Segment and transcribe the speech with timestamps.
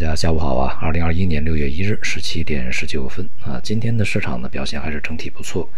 [0.00, 0.78] 大家下午好啊！
[0.80, 5.68] 二零二一年六月一日十七点十九分啊，今天的市场呢表现还是整体不错，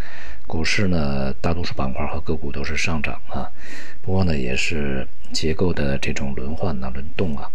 [0.47, 3.51] 股市呢大多数板块和个股都是上涨啊，
[4.01, 7.49] 不过呢也是结构的这种轮换呢轮动啊，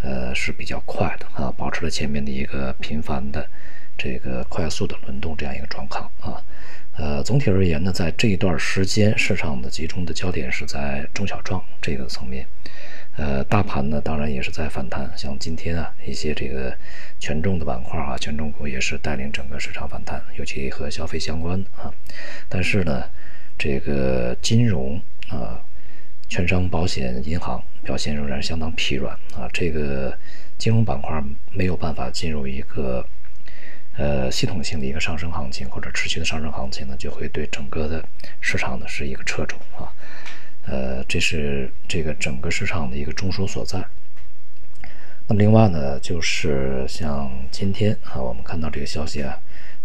[0.00, 3.44] 呃是比较快的啊，保持了前面的一个频繁的
[3.98, 6.40] 这个快速的轮动这样一个状况啊，
[6.96, 12.46] 呃总体而言呢，在这一段时间市场的集中的焦点是在中小创这个层面。
[13.16, 16.76] 呃，大盘呢，当然也是在反弹，像今天啊，一些这个
[17.18, 21.90] 权重的板块啊，权重股也是带领整个市场反弹，尤其和消费相关啊。
[22.46, 23.04] 但是呢，
[23.56, 25.58] 这个金融啊、
[26.28, 29.48] 券商、保险、银行表现仍然相当疲软啊。
[29.50, 30.16] 这个
[30.58, 31.18] 金融板块
[31.52, 33.06] 没有办法进入一个
[33.96, 38.06] 呃系统性的一个上升行情或者持续的上升行情呢，就会对整个的
[38.42, 39.88] 市场呢是一个掣肘啊。
[40.66, 43.84] 呃，这是这个整个市场的一个中枢所在。
[45.28, 49.38] 那么另外呢，就是像今天啊，我们看到这个消息啊，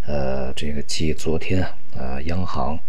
[0.05, 2.79] 呃，这个继昨天啊，呃央行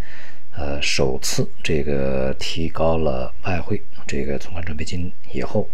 [0.57, 5.69] 呃首次这个提高了外汇这个存款准备金以后，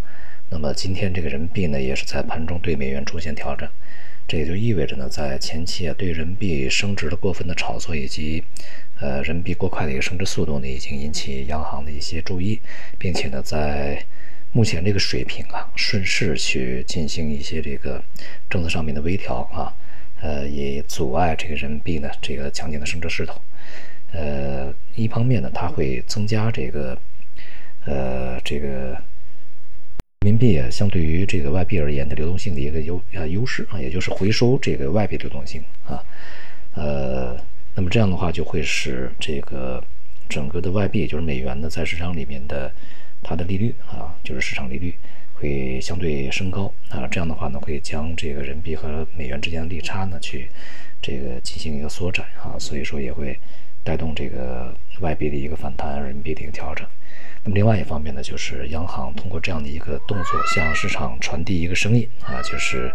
[0.50, 3.68] 那么今天这个人民币呢，也是在盘中对美元出现调整。
[4.28, 8.44] 这也就意味着呢，在前期啊，对人民币升值的过分的炒作以及，
[9.00, 12.60] 呃，人民币过快的一个升值速度呢，已经引起央行的一些注意，
[12.98, 14.04] 并且呢，在
[14.52, 18.04] 目前这个水平啊，顺势去进行一些这个
[18.50, 19.74] 政策上面的微调啊，
[20.20, 23.40] 呃，也阻碍这个人民币呢这个强劲的升值势头。
[24.12, 26.98] 呃，一方面呢，它会增加这个，
[27.86, 29.02] 呃，这个。
[30.22, 36.02] 人民币啊，相对于这个外币而言的流动性的一个优呃优势啊，也就是回收这个外币流动性啊，
[36.74, 37.36] 呃，
[37.76, 39.82] 那么这样的话就会使这个
[40.28, 42.68] 整个的外币，就是美元呢，在市场里面的
[43.22, 44.92] 它的利率啊，就是市场利率
[45.34, 46.72] 会相对升高。
[46.88, 50.48] 啊，这样的话呢，会将这个人民币和美元之间的利差呢，去
[51.00, 53.38] 这个进行一个缩窄啊，所以说也会
[53.88, 56.86] 带动这个外币的一个反弹，人民币的一个调整。
[57.42, 62.92] 那么另外一方面呢，就是央行通过这样的一个动作，向市场传递一个声音啊，就是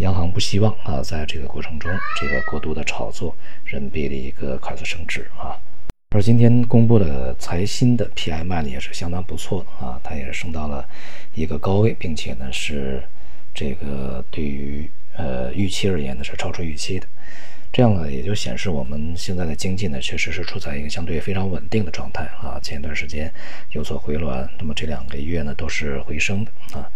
[0.00, 1.90] 央行不希望啊，在这个过程中
[2.20, 3.34] 这个过度的炒作
[3.64, 5.58] 人民币的一个快速升值啊。
[6.10, 10.88] 而今天公布的财新的 PMI 呢，也是相当不错的啊，它也是升到了
[11.34, 13.02] 一个高位，并且呢是
[13.52, 17.08] 这个对于呃预期而言呢是超出预期的。
[17.70, 22.58] 这样呢，也就显示我们现在的经济呢，确实是处在一个相对非常稳定的状态啊。
[22.62, 23.32] 前一段时间
[23.70, 26.90] 有所回暖，那么这两个月呢都是回升的啊。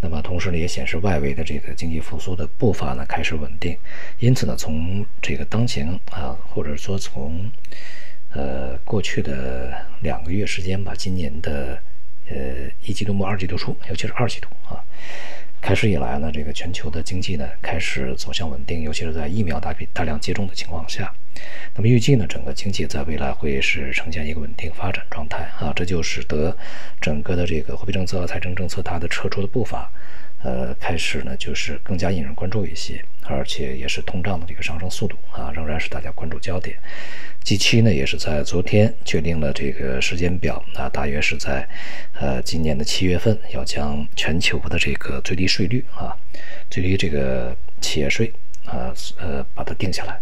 [0.00, 3.76] 那么同时呢，也显示外围的这个经济复苏的步伐呢开始稳定。
[4.18, 7.50] 因此呢，从这个当前啊，或者说从
[8.32, 11.78] 呃过去的两个月时间吧，今年的
[12.28, 12.36] 呃
[12.84, 14.84] 一季度末、二季度初，尤其是二季度啊。
[15.60, 21.12] 开始以来呢，这个全球的经济呢开始走向稳定，尤其是在疫苗大批大量接种的情况下。
[21.74, 26.56] 那么预计呢，整个经济在未来会是呈现一个稳定发展状态啊，这就使得
[27.00, 29.90] 整个的这个货币政策和财政政策它的撤出的步伐，
[30.42, 36.76] 呃，开始呢就是更加引人关注一些，而且也是通胀的这个上升速度啊，仍然是大家关注焦点。
[37.42, 41.66] G 七呢，也是在昨天确定了这个时间表，啊，大约是在，
[42.14, 46.16] 呃，今年的七月份要将全球的这个最低税率啊，
[46.70, 48.32] 最低这个企业税
[48.66, 50.20] 啊，呃，把它定下来。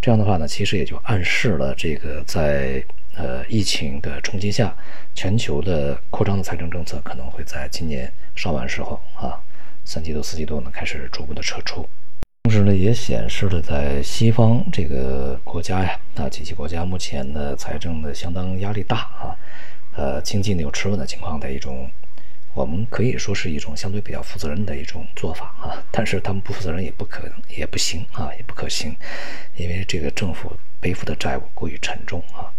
[0.00, 2.82] 这样的话呢，其实也就暗示了这个在
[3.14, 4.74] 呃疫情的冲击下，
[5.14, 9.38] 全球的扩张的财政政策可能会在今年上完时候啊，
[9.84, 11.88] 三季度、四季度呢开始逐步的撤出。
[12.44, 19.36] 同时呢，也显示了在西方这个国家呀，那几级国家目前的财政的相当压力大啊，
[19.94, 21.88] 呃，经济呢有吃稳的情况的一种，
[22.52, 25.82] 我们可以说是一种相对比较负责任的一种做法啊。
[25.90, 28.94] 但是他们不负责任也不可能，也不行啊，也不可行，
[29.56, 32.50] 因为这个政府背负的债务过于沉重啊。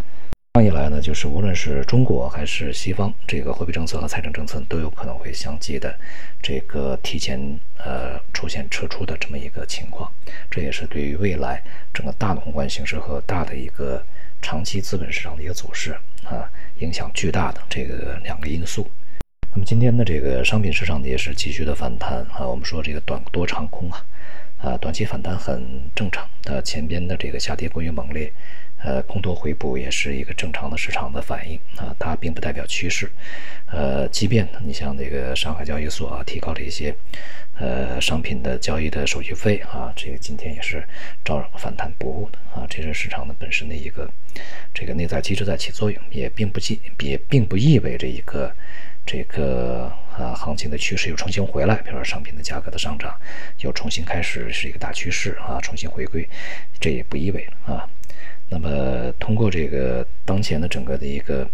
[0.56, 5.98] 这样一来呢，就是无论是中国还是西方，这个货币政策和财政政策都有可能会相继的
[6.40, 10.08] 这个提前呃出现撤出的这么一个情况，
[10.48, 11.60] 这也是对于未来
[11.92, 14.00] 整个大的宏观形势和大的一个
[14.40, 15.90] 长期资本市场的一个走势
[16.22, 16.48] 啊
[16.78, 18.88] 影响巨大的这个两个因素。
[19.52, 24.06] 那么今天的这个商品市场呢也是继续的反弹啊，我们说这个短多长空啊，
[24.58, 28.32] 啊短期反弹很正常，它前边的这个下跌过于猛烈。
[28.84, 33.10] 呃，空头回补也是一个正常的市场的反应啊，它并不代表趋势。
[33.66, 36.94] 呃，即便你像那个上海交易所啊，提高了一些
[37.58, 40.86] 呃商品的交易的手续费啊，这个今天也是
[41.24, 44.06] 照反弹不误的啊，这是市场的本身的一个
[44.74, 48.54] 这个内在机制在起作用，也并不意也并不意味着一个
[49.06, 53.18] 这个啊，行情的趋势又重新回来，比如说商品的价格的上涨
[53.60, 56.28] 又重新开始是一个大趋势啊，重新回归，
[56.78, 57.88] 这也不意味啊。
[58.48, 61.48] 那么通过这个当前的整个的一个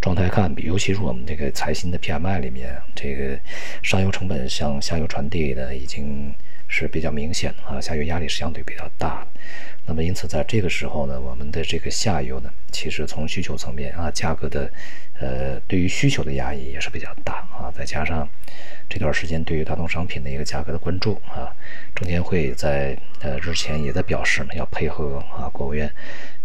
[0.00, 3.38] 状态看，尤其是我们这个财新的 PMI 里面，这个
[3.82, 6.34] 上游成本向下游传递的已经
[6.72, 9.40] 是比较明显啊，下游压力是相对比较大的。
[9.84, 14.70] 那么因此在这个时候呢，我们的这个下游呢，其实从需求层面啊，价格的
[15.20, 18.26] 呃对于需求的压抑也是比较大啊，再加上
[18.88, 21.52] 这段时间对于大宗商品的一个价格的关注啊，
[21.94, 25.92] 证监会在呃日前也在表示呢，要配合啊国务院，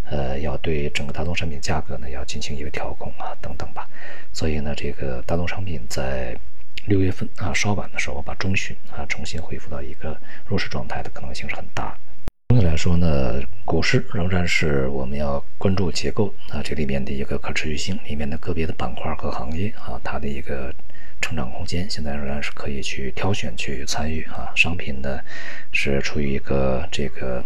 [0.10, 3.88] 呃要对整个大宗商品价格呢要进行一个调控啊等等吧，
[4.34, 6.36] 所以呢这个大宗商品在
[6.86, 11.98] 六月份啊稍晚的时候把中旬啊重新恢复到一个弱势状态的可能性是很大。
[12.50, 20.74] 总体来说呢，股市仍然是我们要关注结构啊，这里面的一个可持续性，里面的个别的板块和行业啊，它的一个
[21.20, 24.50] 成长空间，现在仍然是可以去挑选去参与啊。
[24.56, 25.20] 商品呢
[25.74, 27.44] 是处于一个这个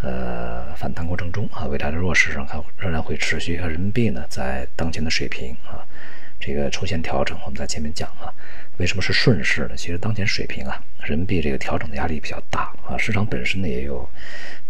[0.00, 3.56] 呃反弹过程中啊，未来的弱势上看仍然会持续。
[3.56, 5.84] 人民币呢在当前的水平啊。
[6.46, 8.32] 这个出现调整，我们在前面讲啊，
[8.76, 9.70] 为什么是顺势呢？
[9.76, 14.08] 其实当前水平啊，人民币这个调整的压力比较大啊，市场本身呢也有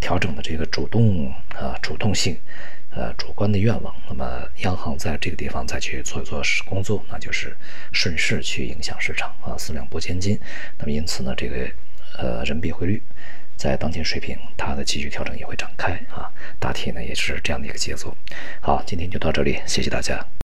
[0.01, 2.35] 调整的这个主动啊主动性，
[2.89, 3.95] 呃主观的愿望。
[4.09, 7.55] 那么央行在这个地方再去做做工作，那就是
[7.93, 10.41] 顺势去影响市场啊，四两拨千斤。
[10.79, 11.69] 那么因此呢，这个
[12.17, 13.03] 呃人民币汇率
[13.55, 18.17] 在当前水平，它的继续调整也会展开啊，大体呢也是这样的一个节奏。
[18.63, 20.27] 好，今天就到这里，谢谢大家。